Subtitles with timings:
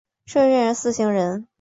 [0.25, 1.47] 授行人司行人。